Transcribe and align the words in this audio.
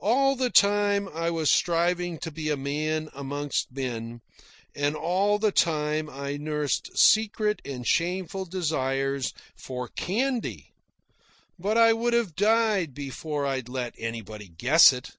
All 0.00 0.36
the 0.36 0.50
time 0.50 1.08
I 1.08 1.30
was 1.30 1.50
striving 1.50 2.18
to 2.18 2.30
be 2.30 2.50
a 2.50 2.58
man 2.58 3.08
amongst 3.14 3.72
men, 3.72 4.20
and 4.74 4.94
all 4.94 5.38
the 5.38 5.50
time 5.50 6.10
I 6.10 6.36
nursed 6.36 6.94
secret 6.98 7.62
and 7.64 7.86
shameful 7.86 8.44
desires 8.44 9.32
for 9.56 9.88
candy. 9.88 10.74
But 11.58 11.78
I 11.78 11.94
would 11.94 12.12
have 12.12 12.36
died 12.36 12.92
before 12.92 13.46
I'd 13.46 13.70
let 13.70 13.94
anybody 13.96 14.48
guess 14.48 14.92
it. 14.92 15.12